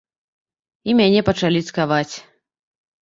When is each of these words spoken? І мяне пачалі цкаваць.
І 0.89 0.95
мяне 0.99 1.21
пачалі 1.29 1.59
цкаваць. 1.69 2.11